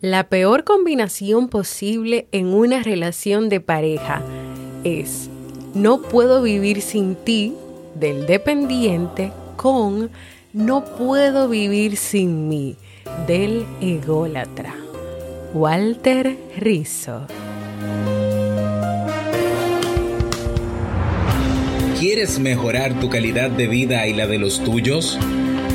[0.00, 4.22] La peor combinación posible en una relación de pareja
[4.84, 5.28] es
[5.74, 7.54] no puedo vivir sin ti
[7.96, 10.10] del dependiente con
[10.52, 12.76] no puedo vivir sin mí
[13.26, 14.76] del ególatra.
[15.52, 17.26] Walter Rizzo.
[21.98, 25.18] ¿Quieres mejorar tu calidad de vida y la de los tuyos?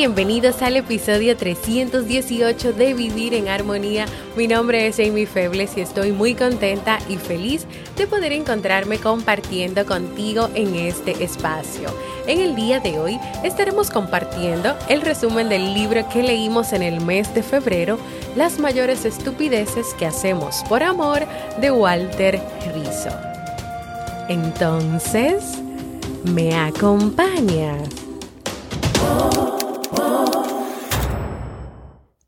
[0.00, 4.06] Bienvenidos al episodio 318 de Vivir en Armonía.
[4.34, 7.66] Mi nombre es Amy Febles y estoy muy contenta y feliz
[7.98, 11.94] de poder encontrarme compartiendo contigo en este espacio.
[12.26, 17.02] En el día de hoy estaremos compartiendo el resumen del libro que leímos en el
[17.02, 17.98] mes de febrero,
[18.36, 21.26] Las mayores estupideces que hacemos por amor,
[21.60, 22.40] de Walter
[22.72, 23.10] Rizzo.
[24.30, 25.58] Entonces,
[26.24, 27.99] ¿me acompañas?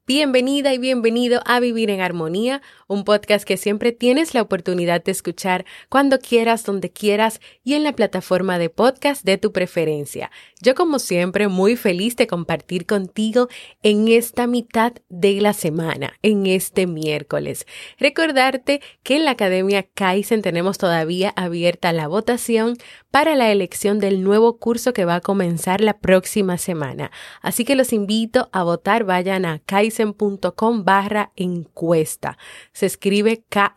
[0.04, 5.12] Bienvenida y bienvenido a Vivir en Armonía, un podcast que siempre tienes la oportunidad de
[5.12, 10.32] escuchar cuando quieras, donde quieras y en la plataforma de podcast de tu preferencia.
[10.60, 13.46] Yo como siempre muy feliz de compartir contigo
[13.84, 17.64] en esta mitad de la semana, en este miércoles.
[17.96, 22.76] Recordarte que en la Academia Kaizen tenemos todavía abierta la votación
[23.12, 27.12] para la elección del nuevo curso que va a comenzar la próxima semana.
[27.40, 32.38] Así que los invito a votar, vayan a Kaizen kaizen.com barra encuesta.
[32.72, 33.74] Se escribe K-A-I-I-S-E-N.com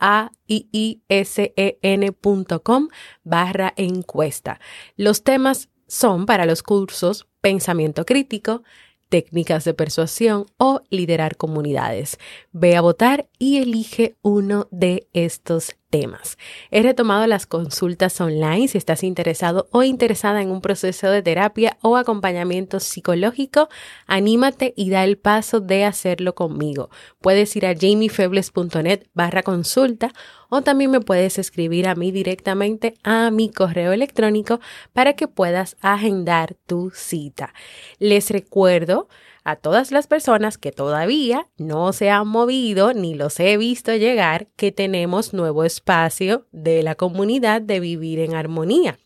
[3.23, 4.59] barra encuesta.
[4.95, 8.63] Los temas son para los cursos Pensamiento Crítico,
[9.09, 12.17] técnicas de persuasión o liderar comunidades.
[12.51, 16.37] Ve a votar y elige uno de estos temas.
[16.71, 21.77] He retomado las consultas online si estás interesado o interesada en un proceso de terapia
[21.81, 23.69] o acompañamiento psicológico.
[24.07, 26.89] Anímate y da el paso de hacerlo conmigo.
[27.21, 30.11] Puedes ir a jamiefebles.net barra consulta
[30.49, 34.59] o también me puedes escribir a mí directamente a mi correo electrónico
[34.93, 37.53] para que puedas agendar tu cita.
[37.99, 39.07] Les recuerdo
[39.45, 44.47] a todas las personas que todavía no se han movido ni los he visto llegar
[44.57, 48.97] que tenemos nuevo espacio de la comunidad de vivir en armonía.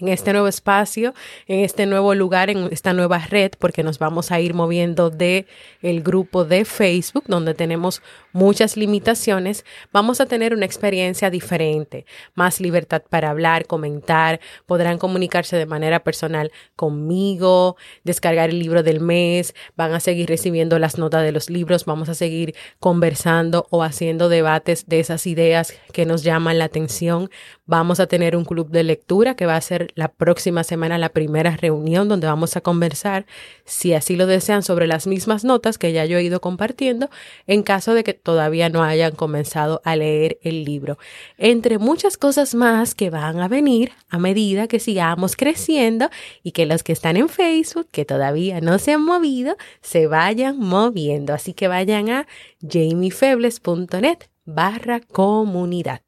[0.00, 1.12] En este nuevo espacio,
[1.46, 5.46] en este nuevo lugar, en esta nueva red, porque nos vamos a ir moviendo de
[5.82, 8.02] el grupo de Facebook, donde tenemos
[8.34, 15.56] muchas limitaciones, vamos a tener una experiencia diferente, más libertad para hablar, comentar, podrán comunicarse
[15.56, 21.22] de manera personal conmigo, descargar el libro del mes, van a seguir recibiendo las notas
[21.22, 26.24] de los libros, vamos a seguir conversando o haciendo debates de esas ideas que nos
[26.24, 27.30] llaman la atención,
[27.66, 31.10] vamos a tener un club de lectura que va a ser la próxima semana la
[31.10, 33.26] primera reunión donde vamos a conversar,
[33.64, 37.10] si así lo desean, sobre las mismas notas que ya yo he ido compartiendo
[37.46, 40.98] en caso de que todavía no hayan comenzado a leer el libro.
[41.38, 46.08] Entre muchas cosas más que van a venir a medida que sigamos creciendo
[46.42, 50.58] y que los que están en Facebook, que todavía no se han movido, se vayan
[50.58, 51.34] moviendo.
[51.34, 52.26] Así que vayan a
[52.60, 56.00] jamiefebles.net barra comunidad.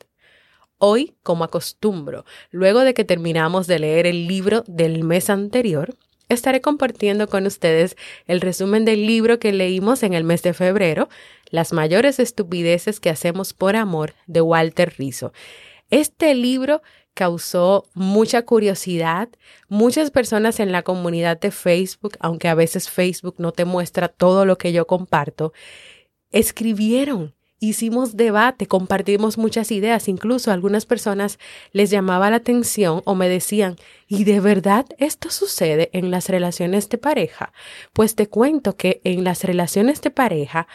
[0.78, 5.94] Hoy, como acostumbro, luego de que terminamos de leer el libro del mes anterior,
[6.28, 7.96] estaré compartiendo con ustedes
[8.26, 11.08] el resumen del libro que leímos en el mes de febrero,
[11.50, 15.32] Las mayores estupideces que hacemos por amor, de Walter Rizzo.
[15.90, 16.82] Este libro
[17.14, 19.28] causó mucha curiosidad.
[19.68, 24.44] Muchas personas en la comunidad de Facebook, aunque a veces Facebook no te muestra todo
[24.44, 25.52] lo que yo comparto,
[26.30, 31.38] escribieron hicimos debate, compartimos muchas ideas, incluso algunas personas
[31.72, 33.76] les llamaba la atención o me decían,
[34.06, 37.52] ¿y de verdad esto sucede en las relaciones de pareja?
[37.92, 40.66] Pues te cuento que en las relaciones de pareja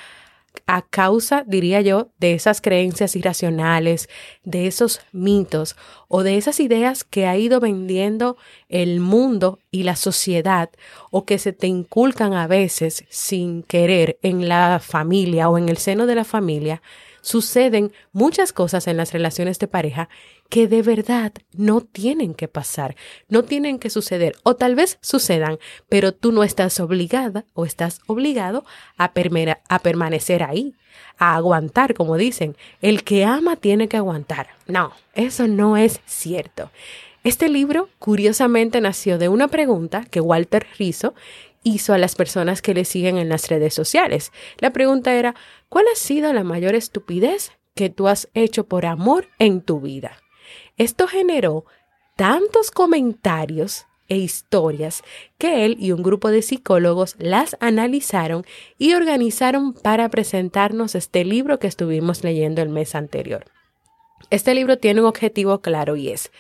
[0.68, 4.10] a causa, diría yo, de esas creencias irracionales,
[4.44, 5.76] de esos mitos
[6.08, 8.38] o de esas ideas que ha ido vendiendo
[8.70, 10.70] el mundo y la sociedad
[11.10, 15.78] o que se te inculcan a veces sin querer en la familia o en el
[15.78, 16.82] seno de la familia,
[17.22, 20.10] suceden muchas cosas en las relaciones de pareja
[20.52, 22.98] que de verdad no tienen que pasar,
[23.30, 28.02] no tienen que suceder, o tal vez sucedan, pero tú no estás obligada o estás
[28.06, 28.66] obligado
[28.98, 30.76] a, permanecer ahí,
[31.18, 32.58] a aguantar, como dicen.
[32.82, 34.50] El que ama tiene que aguantar.
[34.68, 36.70] No, eso no es cierto.
[37.24, 41.16] Este libro, curiosamente, nació de una pregunta que Walter Rizzo
[41.64, 44.34] hizo a las personas que le siguen en las redes sociales.
[44.58, 45.34] La pregunta era,
[45.70, 50.18] ¿cuál ha sido la mayor estupidez que tú has hecho por amor en tu vida?
[50.82, 51.66] Esto generó
[52.16, 55.04] tantos comentarios e historias
[55.38, 58.46] que él y un grupo de psicólogos las analizaron
[58.80, 63.46] y organizaron para presentarnos este libro que estuvimos leyendo el mes anterior.
[64.32, 66.32] Este libro tiene un objetivo claro y es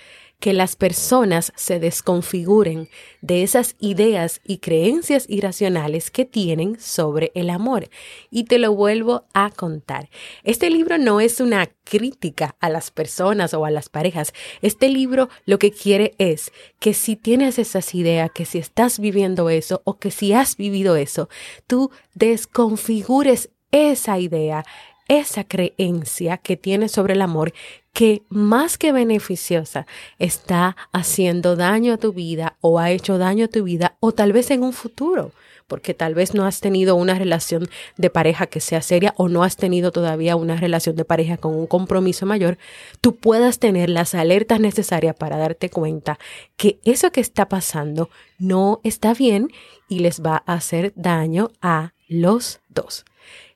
[0.41, 2.89] que las personas se desconfiguren
[3.21, 7.89] de esas ideas y creencias irracionales que tienen sobre el amor.
[8.31, 10.09] Y te lo vuelvo a contar.
[10.43, 14.33] Este libro no es una crítica a las personas o a las parejas.
[14.63, 19.51] Este libro lo que quiere es que si tienes esas ideas, que si estás viviendo
[19.51, 21.29] eso o que si has vivido eso,
[21.67, 24.65] tú desconfigures esa idea,
[25.11, 27.53] esa creencia que tienes sobre el amor
[27.91, 29.85] que más que beneficiosa
[30.19, 34.31] está haciendo daño a tu vida o ha hecho daño a tu vida o tal
[34.31, 35.33] vez en un futuro,
[35.67, 37.67] porque tal vez no has tenido una relación
[37.97, 41.55] de pareja que sea seria o no has tenido todavía una relación de pareja con
[41.55, 42.57] un compromiso mayor,
[43.01, 46.19] tú puedas tener las alertas necesarias para darte cuenta
[46.55, 48.09] que eso que está pasando
[48.39, 49.49] no está bien
[49.89, 53.03] y les va a hacer daño a los dos.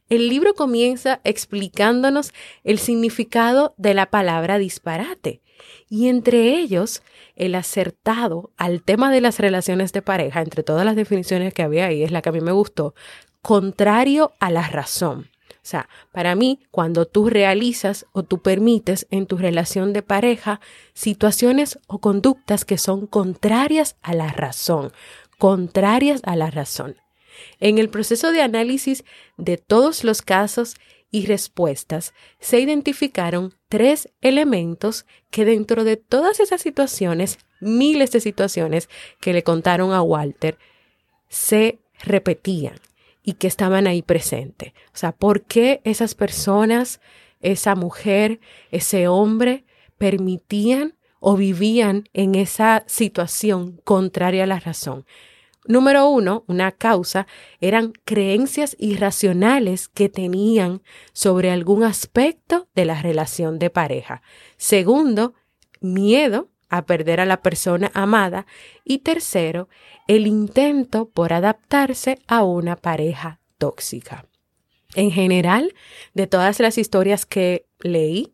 [0.07, 2.31] El libro comienza explicándonos
[2.63, 5.41] el significado de la palabra disparate
[5.89, 7.01] y entre ellos
[7.35, 11.87] el acertado al tema de las relaciones de pareja, entre todas las definiciones que había
[11.87, 12.93] ahí, es la que a mí me gustó,
[13.41, 15.29] contrario a la razón.
[15.49, 20.59] O sea, para mí, cuando tú realizas o tú permites en tu relación de pareja
[20.93, 24.91] situaciones o conductas que son contrarias a la razón,
[25.39, 26.97] contrarias a la razón.
[27.59, 29.03] En el proceso de análisis
[29.37, 30.75] de todos los casos
[31.11, 38.89] y respuestas, se identificaron tres elementos que dentro de todas esas situaciones, miles de situaciones
[39.21, 40.57] que le contaron a Walter,
[41.29, 42.75] se repetían
[43.23, 44.73] y que estaban ahí presentes.
[44.93, 47.01] O sea, ¿por qué esas personas,
[47.41, 48.39] esa mujer,
[48.71, 49.65] ese hombre
[49.97, 55.05] permitían o vivían en esa situación contraria a la razón?
[55.67, 57.25] Número uno, una causa,
[57.59, 64.21] eran creencias irracionales que tenían sobre algún aspecto de la relación de pareja.
[64.57, 65.33] Segundo,
[65.81, 68.45] miedo a perder a la persona amada.
[68.83, 69.69] Y tercero,
[70.07, 74.25] el intento por adaptarse a una pareja tóxica.
[74.93, 75.73] En general,
[76.13, 78.33] de todas las historias que leí,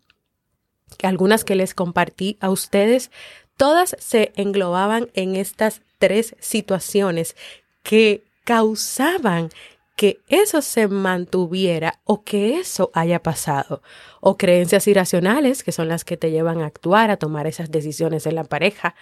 [1.01, 3.11] algunas que les compartí a ustedes,
[3.57, 7.37] todas se englobaban en estas tres situaciones
[7.83, 9.49] que causaban
[9.95, 13.83] que eso se mantuviera o que eso haya pasado.
[14.19, 18.25] O creencias irracionales, que son las que te llevan a actuar, a tomar esas decisiones
[18.25, 18.95] en la pareja.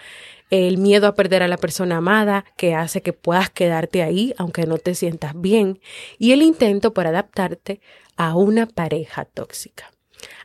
[0.49, 4.65] El miedo a perder a la persona amada, que hace que puedas quedarte ahí aunque
[4.65, 5.79] no te sientas bien.
[6.17, 7.79] Y el intento por adaptarte
[8.17, 9.91] a una pareja tóxica.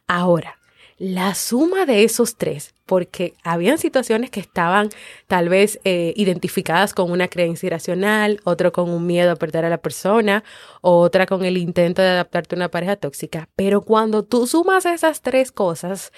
[0.07, 0.61] Ahora,
[0.99, 4.91] la suma de esos tres, porque habían situaciones que estaban
[5.27, 9.71] tal vez eh, identificadas con una creencia irracional, otro con un miedo a perder a
[9.71, 10.45] la persona,
[10.81, 15.23] otra con el intento de adaptarte a una pareja tóxica, pero cuando tú sumas esas
[15.23, 16.13] tres cosas,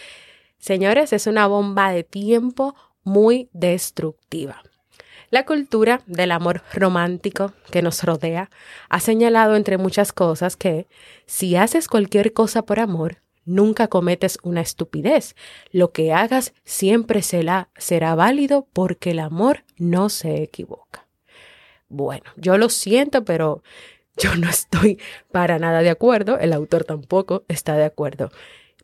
[0.58, 4.62] señores, es una bomba de tiempo muy destructiva.
[5.30, 8.48] La cultura del amor romántico que nos rodea
[8.88, 10.86] ha señalado entre muchas cosas que
[11.26, 15.34] si haces cualquier cosa por amor, nunca cometes una estupidez.
[15.70, 21.06] Lo que hagas siempre será, será válido porque el amor no se equivoca.
[21.88, 23.62] Bueno, yo lo siento, pero
[24.16, 25.00] yo no estoy
[25.30, 28.30] para nada de acuerdo, el autor tampoco está de acuerdo,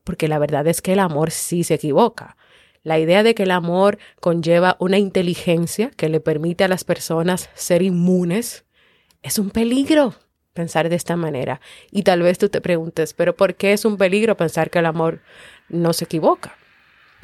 [0.04, 2.36] porque la verdad es que el amor sí se equivoca.
[2.84, 7.48] La idea de que el amor conlleva una inteligencia que le permite a las personas
[7.54, 8.64] ser inmunes
[9.22, 10.14] es un peligro.
[10.52, 11.60] Pensar de esta manera.
[11.90, 14.86] Y tal vez tú te preguntes, pero ¿por qué es un peligro pensar que el
[14.86, 15.20] amor
[15.68, 16.56] no se equivoca?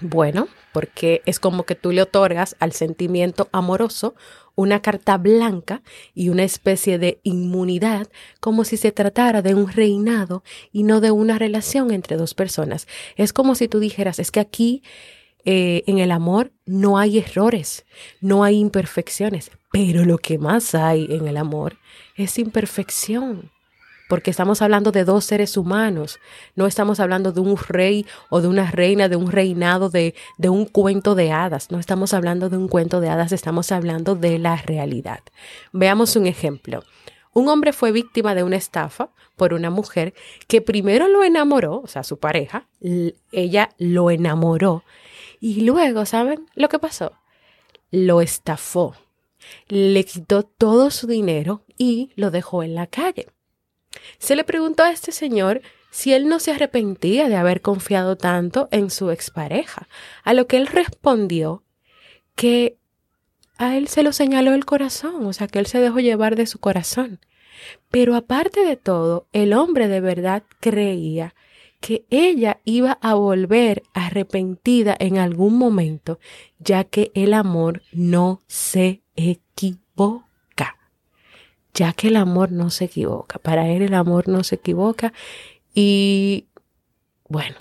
[0.01, 4.15] Bueno, porque es como que tú le otorgas al sentimiento amoroso
[4.55, 5.83] una carta blanca
[6.15, 8.09] y una especie de inmunidad
[8.41, 10.43] como si se tratara de un reinado
[10.73, 12.87] y no de una relación entre dos personas.
[13.17, 14.83] Es como si tú dijeras, es que aquí
[15.45, 17.87] eh, en el amor no hay errores,
[18.21, 21.79] no hay imperfecciones, pero lo que más hay en el amor
[22.17, 23.51] es imperfección
[24.09, 26.19] porque estamos hablando de dos seres humanos,
[26.57, 30.49] no estamos hablando de un rey o de una reina, de un reinado, de, de
[30.49, 34.39] un cuento de hadas, no estamos hablando de un cuento de hadas, estamos hablando de
[34.39, 35.21] la realidad.
[35.73, 36.83] Veamos un ejemplo.
[37.35, 40.15] Un hombre fue víctima de una estafa por una mujer
[40.49, 42.67] que primero lo enamoró, o sea, su pareja,
[43.31, 44.83] ella lo enamoró
[45.41, 47.13] y luego, ¿saben lo que pasó?
[47.91, 48.95] Lo estafó,
[49.69, 53.29] le quitó todo su dinero y lo dejó en la calle.
[54.19, 58.69] Se le preguntó a este señor si él no se arrepentía de haber confiado tanto
[58.71, 59.89] en su expareja,
[60.23, 61.63] a lo que él respondió
[62.35, 62.77] que
[63.57, 66.47] a él se lo señaló el corazón, o sea, que él se dejó llevar de
[66.47, 67.21] su corazón.
[67.91, 71.35] Pero aparte de todo, el hombre de verdad creía
[71.81, 76.19] que ella iba a volver arrepentida en algún momento,
[76.59, 79.89] ya que el amor no se equivoca
[81.79, 83.39] ya que el amor no se equivoca.
[83.39, 85.13] Para él el amor no se equivoca.
[85.73, 86.49] Y
[87.29, 87.57] bueno,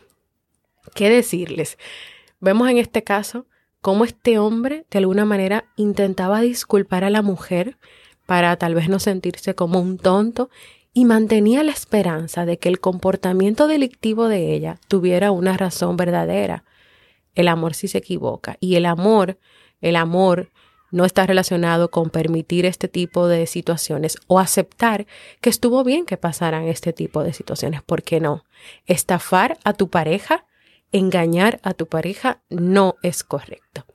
[0.96, 1.78] ¿qué decirles?
[2.40, 3.46] Vemos en este caso
[3.80, 7.78] cómo este hombre de alguna manera intentaba disculpar a la mujer
[8.26, 10.50] para tal vez no sentirse como un tonto
[10.98, 16.64] y mantenía la esperanza de que el comportamiento delictivo de ella tuviera una razón verdadera.
[17.36, 19.38] El amor sí se equivoca y el amor,
[19.80, 20.50] el amor
[20.90, 25.06] no está relacionado con permitir este tipo de situaciones o aceptar
[25.40, 27.84] que estuvo bien que pasaran este tipo de situaciones.
[27.84, 28.44] ¿Por qué no?
[28.88, 30.46] Estafar a tu pareja,
[30.92, 33.86] engañar a tu pareja no es correcto.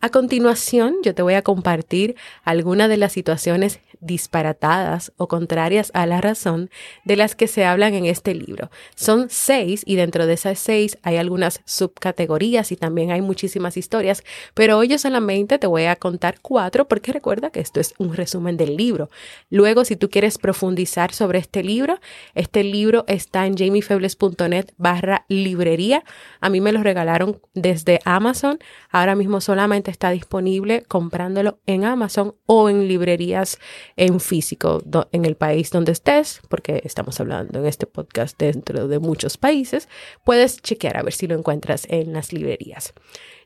[0.00, 6.06] A continuación, yo te voy a compartir algunas de las situaciones disparatadas o contrarias a
[6.06, 6.70] la razón
[7.04, 8.70] de las que se hablan en este libro.
[8.96, 14.24] Son seis y dentro de esas seis hay algunas subcategorías y también hay muchísimas historias,
[14.54, 18.56] pero hoy solamente te voy a contar cuatro porque recuerda que esto es un resumen
[18.56, 19.08] del libro.
[19.50, 22.00] Luego, si tú quieres profundizar sobre este libro,
[22.34, 26.02] este libro está en jamiefebles.net barra librería.
[26.40, 28.58] A mí me lo regalaron desde Amazon.
[28.90, 33.58] Ahora mismo solamente está disponible comprándolo en Amazon o en librerías
[33.96, 34.82] en físico
[35.12, 39.90] en el país donde estés, porque estamos hablando en este podcast dentro de muchos países,
[40.24, 42.94] puedes chequear a ver si lo encuentras en las librerías.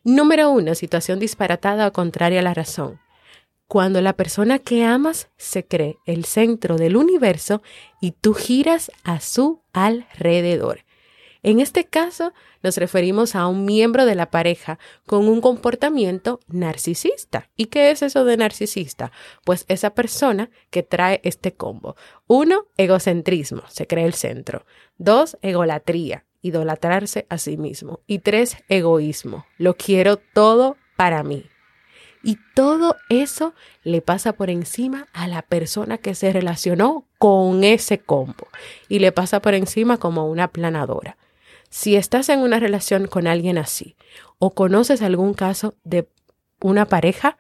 [0.05, 3.01] Número uno, situación disparatada o contraria a la razón.
[3.67, 7.63] Cuando la persona que amas se cree el centro del universo
[8.01, 10.86] y tú giras a su alrededor.
[11.47, 12.33] En este caso,
[12.65, 17.51] nos referimos a un miembro de la pareja con un comportamiento narcisista.
[17.55, 19.13] ¿Y qué es eso de narcisista?
[19.45, 21.95] Pues esa persona que trae este combo.
[22.27, 24.67] Uno, egocentrismo, se cree el centro.
[24.99, 28.01] Dos, egolatría, idolatrarse a sí mismo.
[28.09, 31.47] Y tres, egoísmo, lo quiero todo para mí.
[32.25, 38.01] Y todo eso le pasa por encima a la persona que se relacionó con ese
[38.01, 38.49] combo.
[38.89, 41.17] Y le pasa por encima como una planadora.
[41.79, 43.97] Si estás en una relación con alguien así
[44.39, 46.09] o conoces algún caso de
[46.59, 47.37] una pareja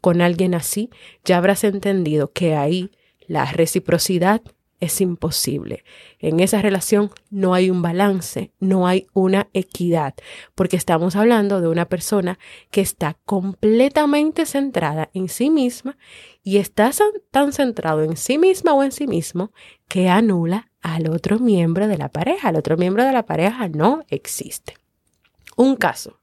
[0.00, 0.90] con alguien así,
[1.24, 2.92] ya habrás entendido que ahí
[3.26, 4.42] la reciprocidad
[4.78, 5.82] es imposible.
[6.20, 10.14] En esa relación no hay un balance, no hay una equidad,
[10.54, 12.38] porque estamos hablando de una persona
[12.70, 15.98] que está completamente centrada en sí misma
[16.44, 16.92] y está
[17.32, 19.50] tan centrado en sí misma o en sí mismo
[19.88, 22.50] que anula al otro miembro de la pareja.
[22.50, 24.76] El otro miembro de la pareja no existe.
[25.56, 26.20] Un caso.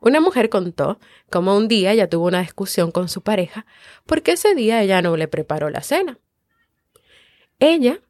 [0.00, 0.98] Una mujer contó
[1.30, 3.66] cómo un día ella tuvo una discusión con su pareja
[4.06, 6.18] porque ese día ella no le preparó la cena.
[7.58, 8.00] Ella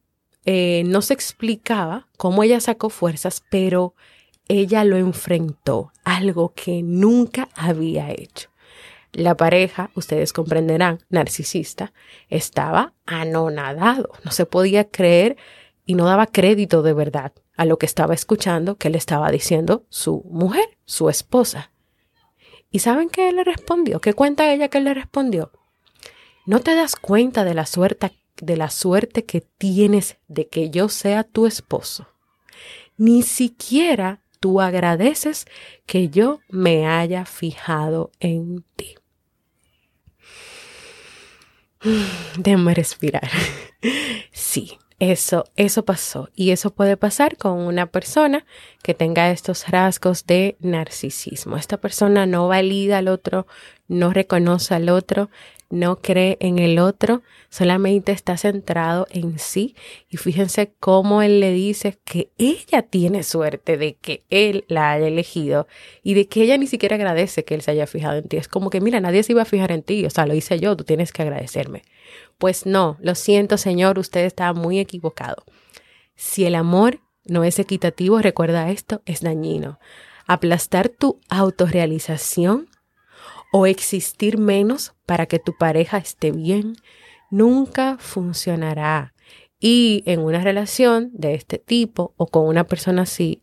[0.45, 3.95] eh, no se explicaba cómo ella sacó fuerzas, pero
[4.49, 8.51] ella lo enfrentó, algo que nunca había hecho.
[9.13, 11.93] La pareja, ustedes comprenderán, narcisista,
[12.29, 15.37] estaba anonadado, no se podía creer
[15.89, 19.87] y no daba crédito de verdad a lo que estaba escuchando que le estaba diciendo
[19.89, 21.73] su mujer, su esposa.
[22.71, 23.99] ¿Y saben qué él le respondió?
[23.99, 25.51] ¿Qué cuenta ella que le respondió?
[26.45, 30.91] ¿No te das cuenta de la suerte de la suerte que tienes de que yo
[30.91, 32.07] sea tu esposo?
[32.99, 35.47] Ni siquiera tú agradeces
[35.87, 38.95] que yo me haya fijado en ti.
[42.37, 43.31] Déjame respirar.
[44.33, 46.29] Sí, Eso, eso pasó.
[46.35, 48.45] Y eso puede pasar con una persona
[48.83, 51.57] que tenga estos rasgos de narcisismo.
[51.57, 53.47] Esta persona no valida al otro,
[53.87, 55.31] no reconoce al otro,
[55.71, 59.77] no cree en el otro, solamente está centrado en sí.
[60.09, 65.07] Y fíjense cómo él le dice que ella tiene suerte de que él la haya
[65.07, 65.69] elegido
[66.03, 68.37] y de que ella ni siquiera agradece que él se haya fijado en ti.
[68.37, 70.59] Es como que, mira, nadie se iba a fijar en ti, o sea, lo hice
[70.59, 71.83] yo, tú tienes que agradecerme.
[72.39, 75.45] Pues no, lo siento, Señor, usted está muy equivocado.
[76.15, 79.79] Si el amor no es equitativo, recuerda esto, es dañino.
[80.27, 82.69] Aplastar tu autorrealización
[83.53, 86.77] o existir menos para que tu pareja esté bien,
[87.31, 89.15] nunca funcionará.
[89.59, 93.43] Y en una relación de este tipo o con una persona así,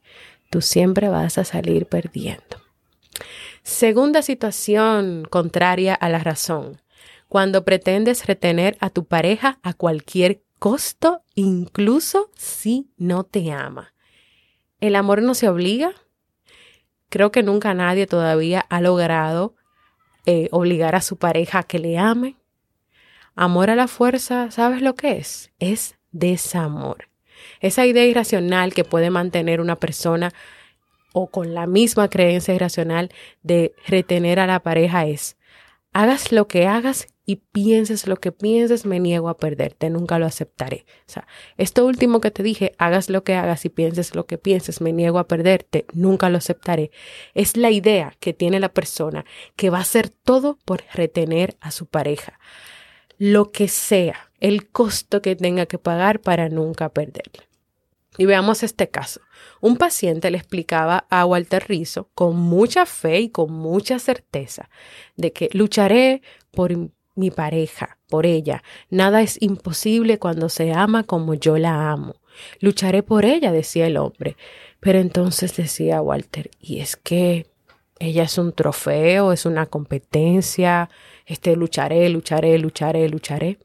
[0.49, 2.61] tú siempre vas a salir perdiendo.
[3.63, 6.81] Segunda situación contraria a la razón.
[7.27, 13.93] Cuando pretendes retener a tu pareja a cualquier costo, incluso si no te ama.
[14.79, 15.91] ¿El amor no se obliga?
[17.09, 19.55] Creo que nunca nadie todavía ha logrado
[20.25, 22.35] eh, obligar a su pareja a que le ame.
[23.35, 25.51] Amor a la fuerza, ¿sabes lo que es?
[25.59, 27.09] Es desamor.
[27.59, 30.33] Esa idea irracional que puede mantener una persona
[31.13, 33.11] o con la misma creencia irracional
[33.43, 35.37] de retener a la pareja es,
[35.95, 40.25] hagas lo que hagas y pienses lo que pienses, me niego a perderte, nunca lo
[40.25, 40.85] aceptaré.
[41.07, 41.25] O sea,
[41.57, 44.91] esto último que te dije, hagas lo que hagas y pienses lo que pienses, me
[44.91, 46.91] niego a perderte, nunca lo aceptaré.
[47.33, 49.23] Es la idea que tiene la persona
[49.55, 52.39] que va a hacer todo por retener a su pareja.
[53.17, 57.44] Lo que sea, el costo que tenga que pagar para nunca perderle.
[58.17, 59.21] Y veamos este caso.
[59.61, 64.69] Un paciente le explicaba a Walter Rizzo con mucha fe y con mucha certeza
[65.15, 66.71] de que lucharé por
[67.15, 68.63] mi pareja, por ella.
[68.89, 72.15] Nada es imposible cuando se ama como yo la amo.
[72.59, 74.35] Lucharé por ella, decía el hombre.
[74.79, 77.47] Pero entonces decía Walter, y es que
[77.99, 80.89] ella es un trofeo, es una competencia,
[81.25, 83.57] este lucharé, lucharé, lucharé, lucharé.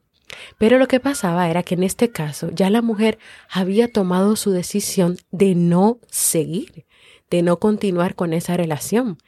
[0.59, 3.19] Pero lo que pasaba era que en este caso ya la mujer
[3.51, 6.87] había tomado su decisión de no seguir,
[7.31, 9.19] de no continuar con esa relación.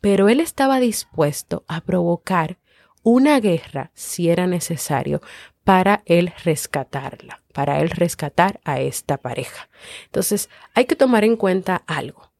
[0.00, 2.58] Pero él estaba dispuesto a provocar
[3.02, 5.20] una guerra si era necesario
[5.64, 9.68] para él rescatarla, para él rescatar a esta pareja.
[10.06, 12.32] Entonces, hay que tomar en cuenta algo.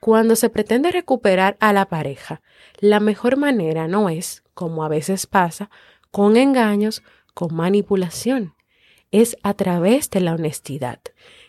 [0.00, 2.42] Cuando se pretende recuperar a la pareja,
[2.78, 5.70] la mejor manera no es, como a veces pasa,
[6.10, 7.02] con engaños,
[7.36, 8.54] con manipulación,
[9.12, 11.00] es a través de la honestidad.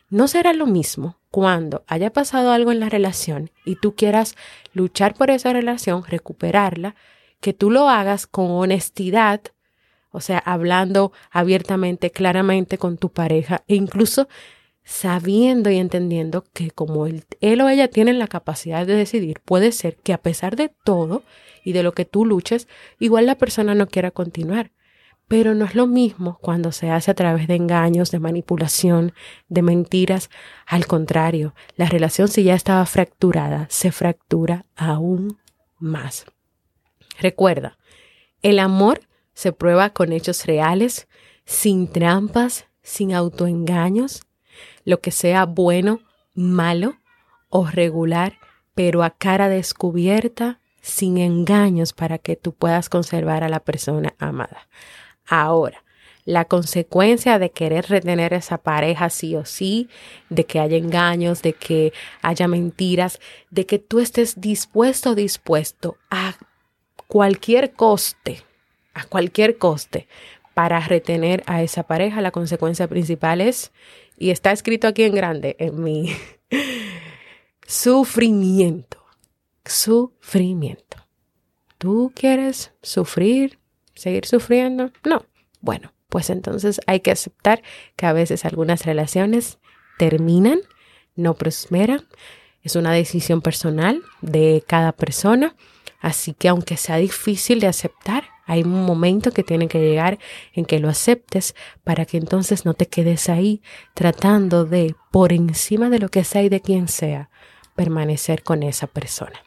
[0.09, 4.35] No será lo mismo cuando haya pasado algo en la relación y tú quieras
[4.73, 6.95] luchar por esa relación, recuperarla,
[7.39, 9.39] que tú lo hagas con honestidad,
[10.11, 14.27] o sea, hablando abiertamente, claramente con tu pareja e incluso
[14.83, 17.23] sabiendo y entendiendo que como él,
[17.61, 21.23] o ella tienen la capacidad de decidir, puede ser que a pesar de todo
[21.63, 22.67] y de lo que tú luches,
[22.99, 24.71] igual la persona no quiera continuar.
[25.27, 29.13] Pero no es lo mismo cuando se hace a través de engaños, de manipulación,
[29.49, 30.29] de mentiras.
[30.65, 35.37] Al contrario, la relación si ya estaba fracturada, se fractura aún
[35.79, 36.25] más.
[37.19, 37.77] Recuerda,
[38.41, 39.01] el amor
[39.33, 41.07] se prueba con hechos reales,
[41.45, 44.21] sin trampas, sin autoengaños,
[44.85, 45.99] lo que sea bueno,
[46.33, 46.95] malo
[47.49, 48.39] o regular,
[48.75, 54.67] pero a cara descubierta, sin engaños para que tú puedas conservar a la persona amada.
[55.27, 55.83] Ahora,
[56.27, 59.87] la consecuencia de querer retener esa pareja sí o sí,
[60.29, 66.35] de que haya engaños, de que haya mentiras, de que tú estés dispuesto dispuesto a
[67.07, 68.43] cualquier coste,
[68.93, 70.07] a cualquier coste,
[70.53, 73.71] para retener a esa pareja, la consecuencia principal es,
[74.17, 76.13] y está escrito aquí en grande en mi
[77.67, 78.97] sufrimiento,
[79.63, 80.97] sufrimiento.
[81.77, 83.59] ¿Tú quieres sufrir,
[83.97, 84.91] seguir sufriendo?
[85.03, 85.25] No.
[85.61, 87.61] Bueno, pues entonces hay que aceptar
[87.95, 89.59] que a veces algunas relaciones
[89.97, 90.59] terminan,
[91.15, 92.07] no prosperan.
[92.63, 95.55] Es una decisión personal de cada persona
[95.99, 100.19] Así que aunque sea difícil de aceptar, hay un momento que tiene que llegar
[100.53, 103.61] en que lo aceptes para que entonces no te quedes ahí
[103.93, 107.29] tratando de, por encima de lo que sea y de quien sea,
[107.75, 109.41] permanecer con esa persona.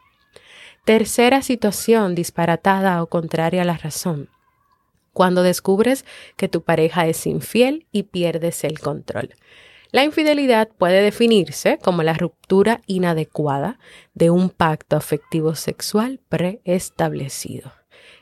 [0.84, 4.28] Tercera situación disparatada o contraria a la razón.
[5.12, 6.04] Cuando descubres
[6.36, 9.30] que tu pareja es infiel y pierdes el control.
[9.92, 13.80] La infidelidad puede definirse como la ruptura inadecuada
[14.14, 17.72] de un pacto afectivo sexual preestablecido.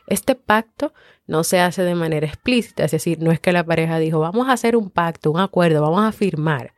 [0.07, 0.93] Este pacto
[1.27, 4.47] no se hace de manera explícita, es decir, no es que la pareja dijo, vamos
[4.47, 6.73] a hacer un pacto, un acuerdo, vamos a firmar,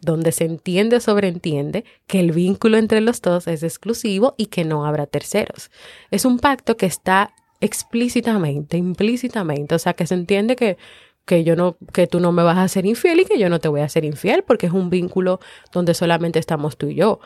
[0.00, 4.64] donde se entiende o sobreentiende que el vínculo entre los dos es exclusivo y que
[4.64, 5.72] no habrá terceros.
[6.12, 10.76] Es un pacto que está explícitamente, implícitamente, o sea, que se entiende que
[11.24, 13.60] que yo no que tú no me vas a ser infiel y que yo no
[13.60, 15.40] te voy a ser infiel porque es un vínculo
[15.72, 17.20] donde solamente estamos tú y yo.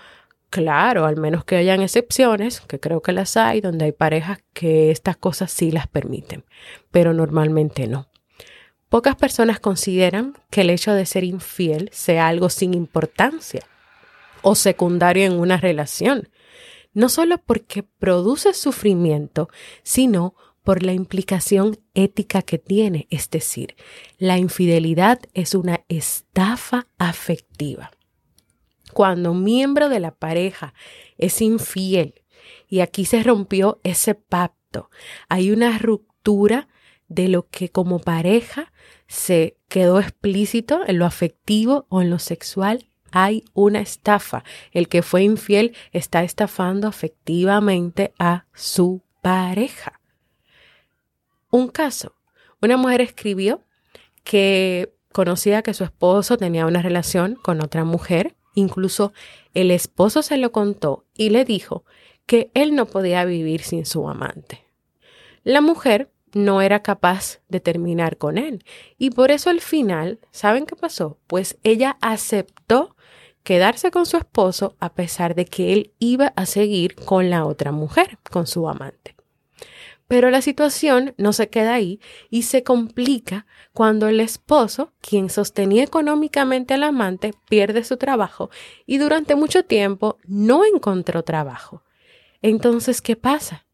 [0.50, 4.90] Claro, al menos que hayan excepciones, que creo que las hay, donde hay parejas que
[4.90, 6.44] estas cosas sí las permiten,
[6.90, 8.08] pero normalmente no.
[8.88, 13.62] Pocas personas consideran que el hecho de ser infiel sea algo sin importancia
[14.42, 16.28] o secundario en una relación,
[16.96, 19.50] no solo porque produce sufrimiento,
[19.82, 23.76] sino por la implicación ética que tiene, es decir,
[24.16, 27.90] la infidelidad es una estafa afectiva.
[28.94, 30.72] Cuando un miembro de la pareja
[31.18, 32.22] es infiel
[32.66, 34.88] y aquí se rompió ese pacto,
[35.28, 36.66] hay una ruptura
[37.08, 38.72] de lo que como pareja
[39.06, 42.88] se quedó explícito en lo afectivo o en lo sexual,
[43.24, 44.44] hay una estafa.
[44.72, 50.00] El que fue infiel está estafando afectivamente a su pareja.
[51.50, 52.14] Un caso,
[52.60, 53.62] una mujer escribió
[54.24, 59.12] que conocía que su esposo tenía una relación con otra mujer Incluso
[59.52, 61.84] el esposo se lo contó y le dijo
[62.24, 64.64] que él no podía vivir sin su amante.
[65.44, 68.64] La mujer no era capaz de terminar con él
[68.96, 71.18] y por eso al final, ¿saben qué pasó?
[71.26, 72.95] Pues ella aceptó
[73.46, 77.70] quedarse con su esposo a pesar de que él iba a seguir con la otra
[77.70, 79.14] mujer, con su amante.
[80.08, 85.84] Pero la situación no se queda ahí y se complica cuando el esposo, quien sostenía
[85.84, 88.50] económicamente al amante, pierde su trabajo
[88.84, 91.84] y durante mucho tiempo no encontró trabajo.
[92.42, 93.64] Entonces, ¿qué pasa?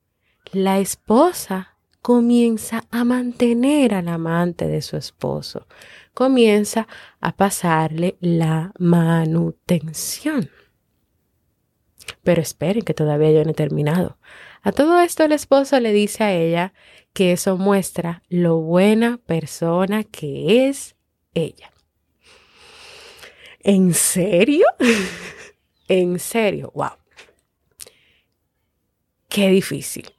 [0.53, 5.67] La esposa comienza a mantener al amante de su esposo,
[6.15, 6.87] comienza
[7.21, 10.51] a pasarle la manutención.
[12.23, 14.19] Pero esperen que todavía yo no he terminado.
[14.63, 16.73] A todo esto el esposo le dice a ella
[17.13, 20.97] que eso muestra lo buena persona que es
[21.35, 21.73] ella.
[23.61, 24.67] ¿En serio?
[25.89, 26.73] ¿En serio?
[26.75, 26.93] ¡Wow!
[29.29, 30.13] Qué difícil.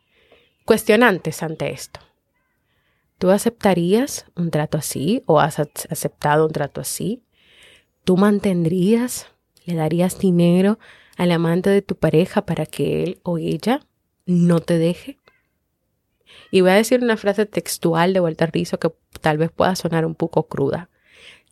[0.66, 2.00] Cuestionantes ante esto.
[3.24, 7.24] ¿Tú aceptarías un trato así o has aceptado un trato así?
[8.04, 9.28] ¿Tú mantendrías,
[9.64, 10.78] le darías dinero
[11.16, 13.80] al amante de tu pareja para que él o ella
[14.26, 15.20] no te deje.
[16.52, 20.06] Y voy a decir una frase textual de Walter Rizzo que tal vez pueda sonar
[20.06, 20.90] un poco cruda.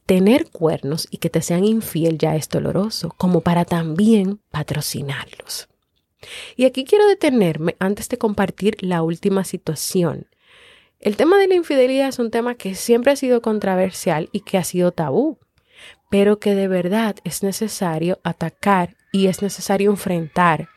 [0.05, 5.69] Tener cuernos y que te sean infiel ya es doloroso, como para también patrocinarlos.
[6.57, 10.27] Y aquí quiero detenerme antes de compartir la última situación.
[11.01, 14.57] El tema de la infidelidad es un tema que siempre ha sido controversial y que
[14.57, 15.39] ha sido tabú,
[16.09, 20.69] pero que de verdad es necesario atacar y es necesario enfrentar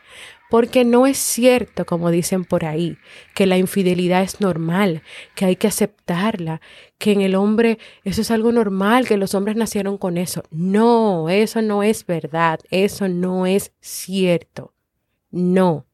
[0.54, 2.96] porque no es cierto, como dicen por ahí,
[3.34, 5.02] que la infidelidad es normal,
[5.34, 6.60] que hay que aceptarla,
[6.96, 10.44] que en el hombre eso es algo normal, que los hombres nacieron con eso.
[10.52, 14.74] No, eso no es verdad, eso no es cierto.
[15.32, 15.86] No.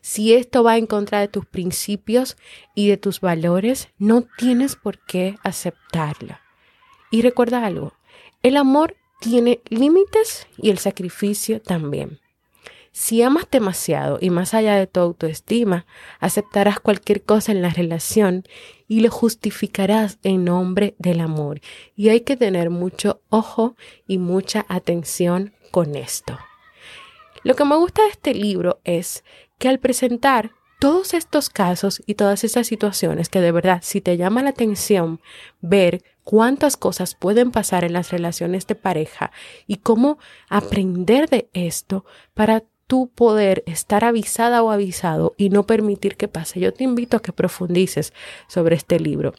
[0.00, 2.36] Si esto va en contra de tus principios
[2.74, 6.40] y de tus valores, no tienes por qué aceptarla.
[7.10, 7.94] Y recuerda algo,
[8.42, 12.20] el amor tiene límites y el sacrificio también.
[12.96, 15.84] Si amas demasiado y más allá de tu autoestima,
[16.20, 18.44] aceptarás cualquier cosa en la relación
[18.86, 21.60] y lo justificarás en nombre del amor.
[21.96, 23.74] Y hay que tener mucho ojo
[24.06, 26.38] y mucha atención con esto.
[27.42, 29.24] Lo que me gusta de este libro es
[29.58, 34.16] que al presentar todos estos casos y todas estas situaciones que de verdad, si te
[34.16, 35.20] llama la atención
[35.60, 39.30] ver cuántas cosas pueden pasar en las relaciones de pareja
[39.66, 46.16] y cómo aprender de esto para tu poder estar avisada o avisado y no permitir
[46.16, 46.60] que pase.
[46.60, 48.12] Yo te invito a que profundices
[48.46, 49.32] sobre este libro.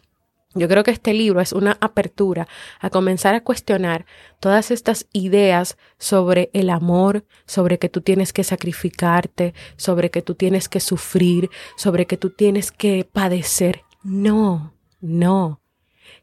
[0.58, 2.48] Yo creo que este libro es una apertura
[2.80, 4.06] a comenzar a cuestionar
[4.40, 10.36] todas estas ideas sobre el amor, sobre que tú tienes que sacrificarte, sobre que tú
[10.36, 13.82] tienes que sufrir, sobre que tú tienes que padecer.
[14.02, 15.60] No, no.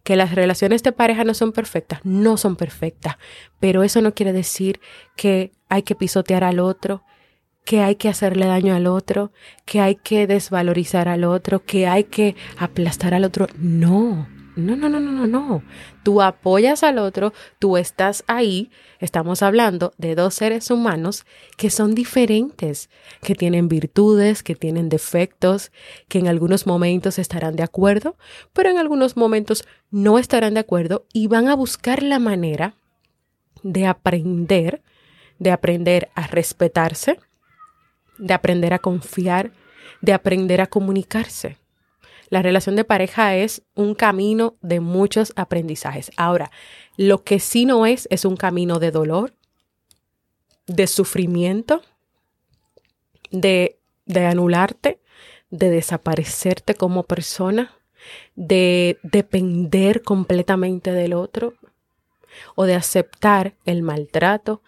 [0.03, 3.17] Que las relaciones de pareja no son perfectas, no son perfectas,
[3.61, 4.81] pero eso no quiere decir
[5.15, 7.05] que hay que pisotear al otro,
[7.65, 9.33] que hay que hacerle daño al otro,
[9.65, 13.47] que hay que desvalorizar al otro, que hay que aplastar al otro.
[13.57, 15.63] No, No, no, no, no, no, no.
[16.03, 18.71] Tú apoyas al otro, tú estás ahí.
[18.99, 21.25] Estamos hablando de dos seres humanos
[21.57, 22.91] que son diferentes,
[23.23, 25.73] que tienen virtudes, que tienen defectos,
[26.09, 28.17] que en algunos momentos estarán de acuerdo,
[28.53, 32.75] pero en algunos momentos no estarán de acuerdo y van a buscar la manera
[33.63, 34.83] de aprender,
[35.39, 37.19] de aprender a respetarse,
[38.19, 39.53] de aprender a confiar,
[40.01, 41.59] de aprender a comunicarse.
[42.29, 46.11] La relación de pareja es un camino de muchos aprendizajes.
[46.17, 46.51] Ahora,
[46.97, 49.35] lo que sí no es es un camino de dolor,
[50.67, 51.83] de sufrimiento,
[53.31, 54.99] de, de anularte,
[55.51, 57.75] de desaparecerte como persona,
[58.35, 61.55] de depender completamente del otro
[62.55, 64.63] o de aceptar el maltrato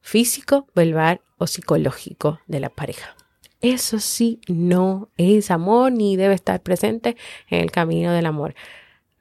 [0.00, 3.16] físico, verbal psicológico de la pareja.
[3.60, 7.16] Eso sí no es amor ni debe estar presente
[7.48, 8.54] en el camino del amor.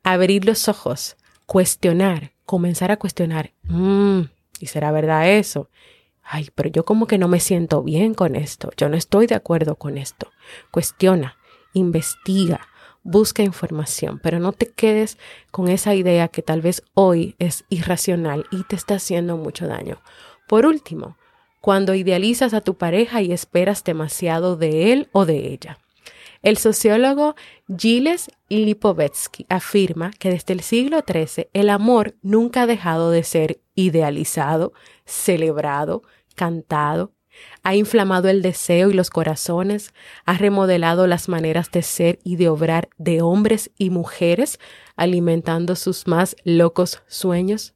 [0.03, 3.51] Abrir los ojos, cuestionar, comenzar a cuestionar.
[3.63, 4.21] Mm,
[4.59, 5.69] ¿Y será verdad eso?
[6.23, 8.69] Ay, pero yo como que no me siento bien con esto.
[8.77, 10.31] Yo no estoy de acuerdo con esto.
[10.71, 11.37] Cuestiona,
[11.73, 12.61] investiga,
[13.03, 15.17] busca información, pero no te quedes
[15.51, 20.01] con esa idea que tal vez hoy es irracional y te está haciendo mucho daño.
[20.47, 21.17] Por último,
[21.61, 25.77] cuando idealizas a tu pareja y esperas demasiado de él o de ella.
[26.41, 27.35] El sociólogo
[27.77, 33.59] Gilles Lipovetsky afirma que desde el siglo XIII el amor nunca ha dejado de ser
[33.75, 34.71] idealizado,
[35.05, 36.03] celebrado,
[36.35, 37.11] cantado,
[37.63, 39.93] ha inflamado el deseo y los corazones,
[40.25, 44.59] ha remodelado las maneras de ser y de obrar de hombres y mujeres,
[44.95, 47.73] alimentando sus más locos sueños.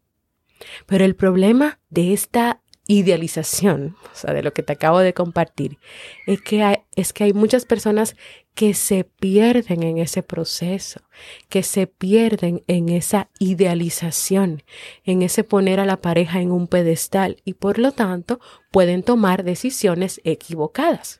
[0.85, 5.77] Pero el problema de esta idealización, o sea, de lo que te acabo de compartir,
[6.25, 8.15] es que hay, es que hay muchas personas
[8.55, 11.01] que se pierden en ese proceso,
[11.49, 14.63] que se pierden en esa idealización,
[15.05, 18.39] en ese poner a la pareja en un pedestal y por lo tanto
[18.71, 21.19] pueden tomar decisiones equivocadas.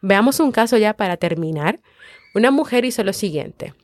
[0.00, 1.80] Veamos un caso ya para terminar.
[2.34, 3.74] Una mujer hizo lo siguiente.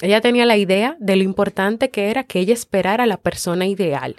[0.00, 3.66] Ella tenía la idea de lo importante que era que ella esperara a la persona
[3.66, 4.16] ideal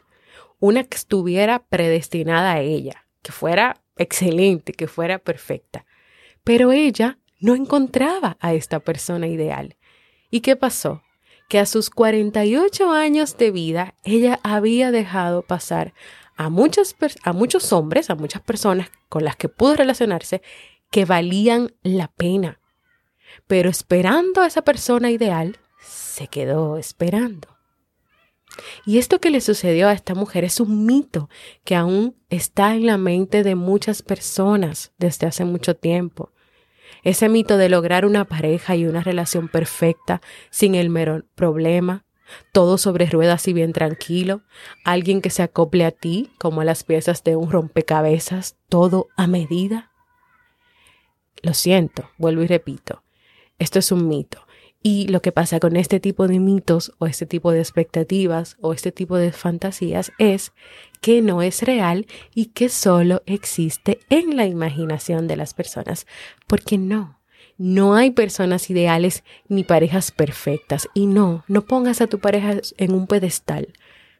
[0.60, 5.86] una que estuviera predestinada a ella, que fuera excelente, que fuera perfecta.
[6.44, 9.78] Pero ella no encontraba a esta persona ideal.
[10.30, 11.04] ¿Y qué pasó?
[11.50, 15.94] Que a sus 48 años de vida ella había dejado pasar
[16.38, 20.42] a, a muchos hombres, a muchas personas con las que pudo relacionarse
[20.92, 22.60] que valían la pena.
[23.48, 27.55] Pero esperando a esa persona ideal, se quedó esperando.
[28.86, 31.30] Y esto que le sucedió a esta mujer es un mito
[31.64, 36.32] que aún está en la mente de muchas personas desde hace mucho tiempo.
[37.04, 42.06] Ese mito de lograr una pareja y una relación perfecta sin el mero problema,
[42.52, 44.42] todo sobre ruedas y bien tranquilo,
[44.84, 49.28] alguien que se acople a ti como a las piezas de un rompecabezas, todo a
[49.28, 49.92] medida.
[51.44, 53.04] Lo siento, vuelvo y repito,
[53.60, 54.45] esto es un mito.
[54.88, 58.72] Y lo que pasa con este tipo de mitos o este tipo de expectativas o
[58.72, 60.52] este tipo de fantasías es
[61.02, 66.06] que no es real y que solo existe en la imaginación de las personas.
[66.46, 67.20] Porque no,
[67.58, 70.88] no hay personas ideales ni parejas perfectas.
[70.94, 73.74] Y no, no pongas a tu pareja en un pedestal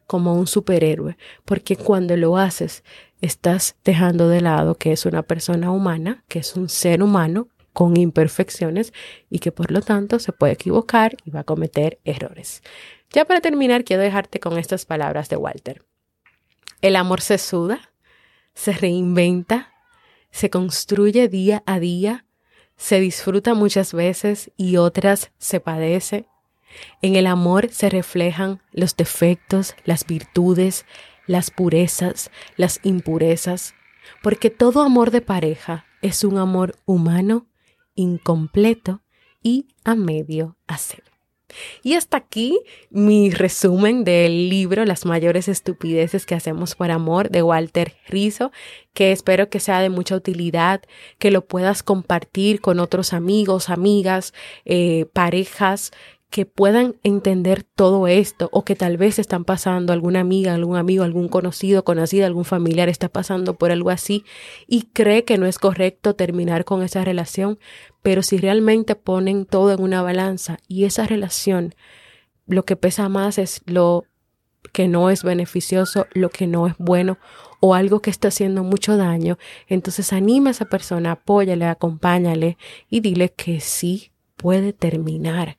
[0.08, 2.82] como un superhéroe, porque cuando lo haces
[3.20, 7.94] estás dejando de lado que es una persona humana, que es un ser humano con
[7.98, 8.94] imperfecciones
[9.28, 12.62] y que por lo tanto se puede equivocar y va a cometer errores.
[13.10, 15.84] Ya para terminar, quiero dejarte con estas palabras de Walter.
[16.80, 17.92] El amor se suda,
[18.54, 19.74] se reinventa,
[20.30, 22.24] se construye día a día,
[22.78, 26.24] se disfruta muchas veces y otras se padece.
[27.02, 30.86] En el amor se reflejan los defectos, las virtudes,
[31.26, 33.74] las purezas, las impurezas,
[34.22, 37.46] porque todo amor de pareja es un amor humano
[37.96, 39.02] incompleto
[39.42, 41.02] y a medio hacer.
[41.82, 42.58] Y hasta aquí
[42.90, 48.50] mi resumen del libro Las mayores estupideces que hacemos por amor de Walter Rizzo,
[48.92, 50.82] que espero que sea de mucha utilidad,
[51.18, 55.92] que lo puedas compartir con otros amigos, amigas, eh, parejas,
[56.30, 61.04] que puedan entender todo esto o que tal vez están pasando, alguna amiga, algún amigo,
[61.04, 64.24] algún conocido, conocida, algún familiar está pasando por algo así
[64.66, 67.58] y cree que no es correcto terminar con esa relación,
[68.02, 71.74] pero si realmente ponen todo en una balanza y esa relación,
[72.46, 74.04] lo que pesa más es lo
[74.72, 77.18] que no es beneficioso, lo que no es bueno
[77.60, 82.58] o algo que está haciendo mucho daño, entonces anima a esa persona, apóyale, acompáñale
[82.90, 85.56] y dile que sí puede terminar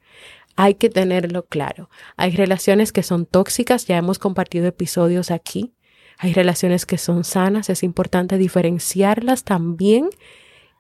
[0.58, 1.90] hay que tenerlo claro.
[2.18, 5.76] Hay relaciones que son tóxicas, ya hemos compartido episodios aquí.
[6.18, 10.10] Hay relaciones que son sanas, es importante diferenciarlas también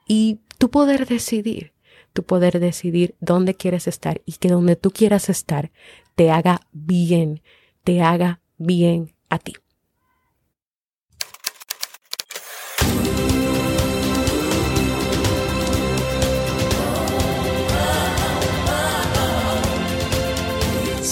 [0.08, 1.74] y tú poder decidir,
[2.12, 5.72] tú poder decidir dónde quieres estar y que donde tú quieras estar
[6.16, 7.44] te haga bien,
[7.84, 9.54] te haga bien a ti.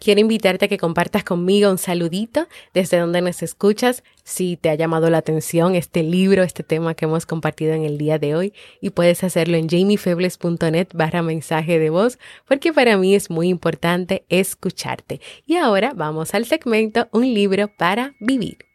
[0.00, 4.74] Quiero invitarte a que compartas conmigo un saludito desde donde nos escuchas, si te ha
[4.74, 8.54] llamado la atención este libro, este tema que hemos compartido en el día de hoy,
[8.80, 14.24] y puedes hacerlo en jamiefebles.net barra mensaje de voz, porque para mí es muy importante
[14.30, 15.20] escucharte.
[15.44, 18.69] Y ahora vamos al segmento Un libro para vivir.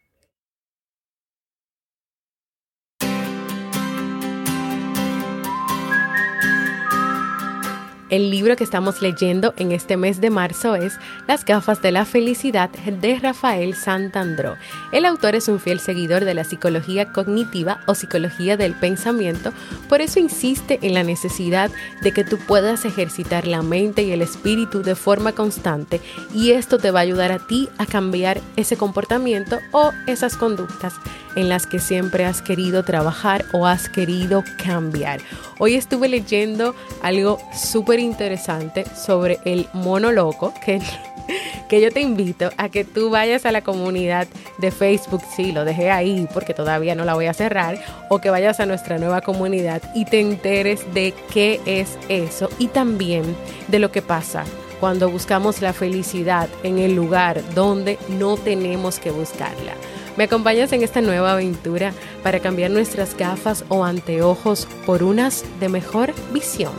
[8.08, 12.04] El libro que estamos leyendo en este mes de marzo es Las gafas de la
[12.04, 14.56] felicidad de Rafael Santandró.
[14.92, 19.52] El autor es un fiel seguidor de la psicología cognitiva o psicología del pensamiento,
[19.88, 24.22] por eso insiste en la necesidad de que tú puedas ejercitar la mente y el
[24.22, 26.00] espíritu de forma constante
[26.32, 30.94] y esto te va a ayudar a ti a cambiar ese comportamiento o esas conductas
[31.36, 35.20] en las que siempre has querido trabajar o has querido cambiar.
[35.58, 40.80] Hoy estuve leyendo algo súper interesante sobre el mono loco, que,
[41.68, 44.26] que yo te invito a que tú vayas a la comunidad
[44.58, 48.30] de Facebook, sí, lo dejé ahí porque todavía no la voy a cerrar, o que
[48.30, 53.36] vayas a nuestra nueva comunidad y te enteres de qué es eso y también
[53.68, 54.44] de lo que pasa
[54.80, 59.72] cuando buscamos la felicidad en el lugar donde no tenemos que buscarla.
[60.16, 65.68] ¿Me acompañas en esta nueva aventura para cambiar nuestras gafas o anteojos por unas de
[65.68, 66.72] mejor visión?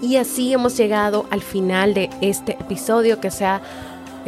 [0.00, 3.60] Y así hemos llegado al final de este episodio que sea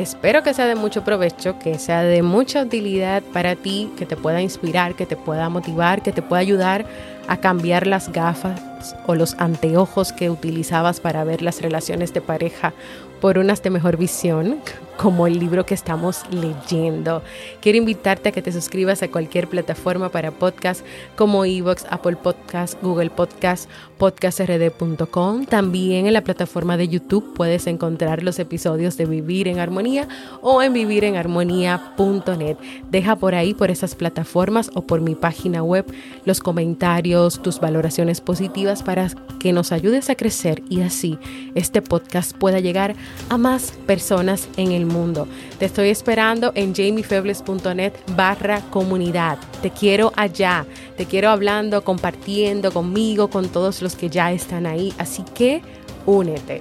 [0.01, 4.17] Espero que sea de mucho provecho, que sea de mucha utilidad para ti, que te
[4.17, 6.87] pueda inspirar, que te pueda motivar, que te pueda ayudar
[7.29, 12.73] a cambiar las gafas o los anteojos que utilizabas para ver las relaciones de pareja
[13.21, 14.63] por unas de mejor visión,
[15.01, 17.23] como el libro que estamos leyendo.
[17.63, 20.85] Quiero invitarte a que te suscribas a cualquier plataforma para podcast
[21.17, 25.47] como Evox, Apple Podcast, Google Podcast, podcastrd.com.
[25.47, 30.07] También en la plataforma de YouTube puedes encontrar los episodios de Vivir en Armonía
[30.43, 32.59] o en vivirenarmonía.net.
[32.91, 35.87] Deja por ahí, por esas plataformas o por mi página web,
[36.27, 39.09] los comentarios, tus valoraciones positivas para
[39.39, 41.19] que nos ayudes a crecer y así
[41.55, 42.95] este podcast pueda llegar
[43.31, 45.27] a más personas en el mundo.
[45.59, 49.39] Te estoy esperando en jamiefebles.net barra comunidad.
[49.63, 54.93] Te quiero allá, te quiero hablando, compartiendo conmigo, con todos los que ya están ahí.
[54.99, 55.63] Así que
[56.07, 56.61] únete.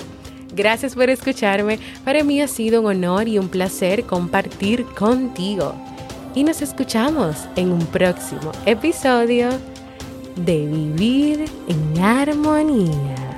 [0.56, 1.80] Gracias por escucharme.
[2.04, 5.74] Para mí ha sido un honor y un placer compartir contigo.
[6.36, 9.50] Y nos escuchamos en un próximo episodio
[10.36, 13.29] de Vivir en Armonía.